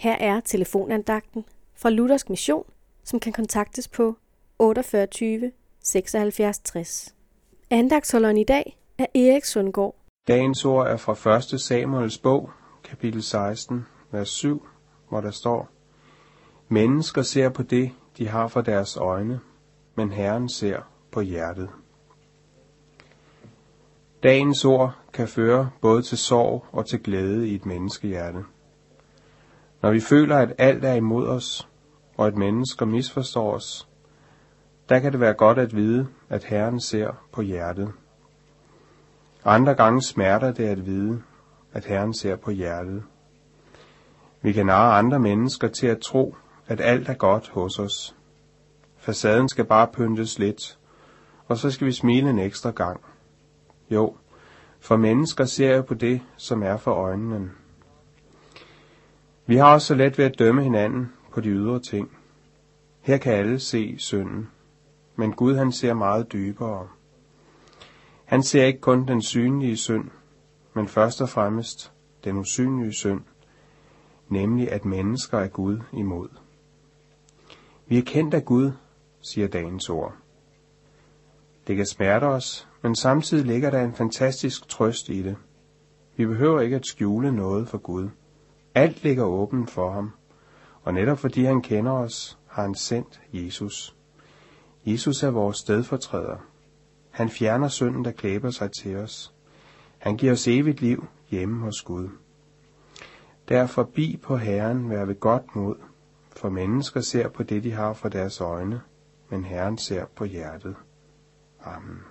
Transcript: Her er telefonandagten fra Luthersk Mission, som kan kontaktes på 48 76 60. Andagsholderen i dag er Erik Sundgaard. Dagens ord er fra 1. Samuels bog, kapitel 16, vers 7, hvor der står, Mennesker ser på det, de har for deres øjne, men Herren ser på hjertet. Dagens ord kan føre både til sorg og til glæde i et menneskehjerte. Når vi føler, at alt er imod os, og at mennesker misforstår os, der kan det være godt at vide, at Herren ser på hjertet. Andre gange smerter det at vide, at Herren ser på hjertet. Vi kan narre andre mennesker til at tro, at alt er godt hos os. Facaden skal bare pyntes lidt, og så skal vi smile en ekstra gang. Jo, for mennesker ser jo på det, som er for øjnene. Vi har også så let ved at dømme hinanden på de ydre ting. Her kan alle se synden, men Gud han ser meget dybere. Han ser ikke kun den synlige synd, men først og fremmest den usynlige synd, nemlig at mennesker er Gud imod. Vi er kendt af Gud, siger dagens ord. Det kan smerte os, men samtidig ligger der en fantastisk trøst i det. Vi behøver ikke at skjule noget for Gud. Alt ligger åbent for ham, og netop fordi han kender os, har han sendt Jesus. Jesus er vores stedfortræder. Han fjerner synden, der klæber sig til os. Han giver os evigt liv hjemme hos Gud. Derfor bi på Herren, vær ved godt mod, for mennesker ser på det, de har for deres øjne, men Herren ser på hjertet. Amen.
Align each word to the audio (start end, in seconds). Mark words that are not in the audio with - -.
Her 0.00 0.16
er 0.20 0.40
telefonandagten 0.40 1.44
fra 1.74 1.90
Luthersk 1.90 2.30
Mission, 2.30 2.64
som 3.04 3.20
kan 3.20 3.32
kontaktes 3.32 3.88
på 3.88 4.16
48 4.58 5.52
76 5.84 6.58
60. 6.58 7.14
Andagsholderen 7.70 8.36
i 8.36 8.44
dag 8.44 8.78
er 8.98 9.06
Erik 9.14 9.44
Sundgaard. 9.44 9.94
Dagens 10.28 10.64
ord 10.64 10.86
er 10.86 10.96
fra 10.96 11.36
1. 11.54 11.60
Samuels 11.60 12.18
bog, 12.18 12.50
kapitel 12.84 13.22
16, 13.22 13.86
vers 14.10 14.28
7, 14.28 14.66
hvor 15.08 15.20
der 15.20 15.30
står, 15.30 15.68
Mennesker 16.68 17.22
ser 17.22 17.48
på 17.48 17.62
det, 17.62 17.90
de 18.18 18.28
har 18.28 18.48
for 18.48 18.60
deres 18.60 18.96
øjne, 18.96 19.40
men 19.94 20.12
Herren 20.12 20.48
ser 20.48 20.80
på 21.12 21.20
hjertet. 21.20 21.68
Dagens 24.22 24.64
ord 24.64 24.94
kan 25.12 25.28
føre 25.28 25.70
både 25.80 26.02
til 26.02 26.18
sorg 26.18 26.64
og 26.72 26.86
til 26.86 27.02
glæde 27.02 27.48
i 27.48 27.54
et 27.54 27.66
menneskehjerte. 27.66 28.44
Når 29.82 29.90
vi 29.90 30.00
føler, 30.00 30.36
at 30.36 30.52
alt 30.58 30.84
er 30.84 30.94
imod 30.94 31.28
os, 31.28 31.68
og 32.16 32.26
at 32.26 32.36
mennesker 32.36 32.86
misforstår 32.86 33.54
os, 33.54 33.88
der 34.88 34.98
kan 34.98 35.12
det 35.12 35.20
være 35.20 35.34
godt 35.34 35.58
at 35.58 35.76
vide, 35.76 36.08
at 36.28 36.44
Herren 36.44 36.80
ser 36.80 37.24
på 37.32 37.42
hjertet. 37.42 37.92
Andre 39.44 39.74
gange 39.74 40.02
smerter 40.02 40.52
det 40.52 40.64
at 40.64 40.86
vide, 40.86 41.22
at 41.72 41.84
Herren 41.84 42.14
ser 42.14 42.36
på 42.36 42.50
hjertet. 42.50 43.02
Vi 44.42 44.52
kan 44.52 44.66
narre 44.66 44.98
andre 44.98 45.18
mennesker 45.18 45.68
til 45.68 45.86
at 45.86 46.00
tro, 46.00 46.36
at 46.66 46.80
alt 46.80 47.08
er 47.08 47.14
godt 47.14 47.48
hos 47.48 47.78
os. 47.78 48.16
Facaden 48.96 49.48
skal 49.48 49.64
bare 49.64 49.88
pyntes 49.92 50.38
lidt, 50.38 50.78
og 51.48 51.56
så 51.56 51.70
skal 51.70 51.86
vi 51.86 51.92
smile 51.92 52.30
en 52.30 52.38
ekstra 52.38 52.70
gang. 52.70 53.00
Jo, 53.90 54.16
for 54.80 54.96
mennesker 54.96 55.44
ser 55.44 55.76
jo 55.76 55.82
på 55.82 55.94
det, 55.94 56.20
som 56.36 56.62
er 56.62 56.76
for 56.76 56.92
øjnene. 56.92 57.50
Vi 59.50 59.56
har 59.56 59.72
også 59.74 59.86
så 59.86 59.94
let 59.94 60.18
ved 60.18 60.24
at 60.24 60.38
dømme 60.38 60.62
hinanden 60.62 61.12
på 61.32 61.40
de 61.40 61.48
ydre 61.48 61.80
ting. 61.80 62.10
Her 63.00 63.16
kan 63.18 63.32
alle 63.32 63.58
se 63.58 63.94
synden, 63.98 64.48
men 65.16 65.32
Gud 65.32 65.56
han 65.56 65.72
ser 65.72 65.94
meget 65.94 66.32
dybere. 66.32 66.88
Han 68.24 68.42
ser 68.42 68.64
ikke 68.64 68.80
kun 68.80 69.06
den 69.06 69.22
synlige 69.22 69.76
synd, 69.76 70.10
men 70.74 70.88
først 70.88 71.20
og 71.20 71.28
fremmest 71.28 71.92
den 72.24 72.36
usynlige 72.36 72.92
synd, 72.92 73.20
nemlig 74.28 74.72
at 74.72 74.84
mennesker 74.84 75.38
er 75.38 75.48
Gud 75.48 75.78
imod. 75.92 76.28
Vi 77.86 77.98
er 77.98 78.02
kendt 78.02 78.34
af 78.34 78.44
Gud, 78.44 78.72
siger 79.20 79.48
dagens 79.48 79.88
ord. 79.88 80.14
Det 81.66 81.76
kan 81.76 81.86
smerte 81.86 82.24
os, 82.24 82.68
men 82.82 82.96
samtidig 82.96 83.46
ligger 83.46 83.70
der 83.70 83.84
en 83.84 83.94
fantastisk 83.94 84.68
trøst 84.68 85.08
i 85.08 85.22
det. 85.22 85.36
Vi 86.16 86.26
behøver 86.26 86.60
ikke 86.60 86.76
at 86.76 86.86
skjule 86.86 87.32
noget 87.32 87.68
for 87.68 87.78
Gud. 87.78 88.08
Alt 88.74 89.02
ligger 89.02 89.24
åbent 89.24 89.70
for 89.70 89.90
ham, 89.90 90.10
og 90.82 90.94
netop 90.94 91.18
fordi 91.18 91.44
han 91.44 91.62
kender 91.62 91.92
os, 91.92 92.38
har 92.46 92.62
han 92.62 92.74
sendt 92.74 93.20
Jesus. 93.32 93.96
Jesus 94.86 95.22
er 95.22 95.30
vores 95.30 95.56
stedfortræder. 95.56 96.36
Han 97.10 97.28
fjerner 97.28 97.68
synden, 97.68 98.04
der 98.04 98.10
klæber 98.10 98.50
sig 98.50 98.72
til 98.72 98.96
os. 98.96 99.34
Han 99.98 100.16
giver 100.16 100.32
os 100.32 100.48
evigt 100.48 100.80
liv 100.80 101.06
hjemme 101.30 101.60
hos 101.60 101.82
Gud. 101.82 102.08
Derfor 103.48 103.82
bi 103.82 104.20
på 104.22 104.36
Herren, 104.36 104.90
vær 104.90 105.04
ved 105.04 105.20
godt 105.20 105.56
mod, 105.56 105.76
for 106.36 106.48
mennesker 106.48 107.00
ser 107.00 107.28
på 107.28 107.42
det, 107.42 107.64
de 107.64 107.72
har 107.72 107.92
for 107.92 108.08
deres 108.08 108.40
øjne, 108.40 108.80
men 109.28 109.44
Herren 109.44 109.78
ser 109.78 110.04
på 110.16 110.24
hjertet. 110.24 110.76
Amen. 111.64 112.09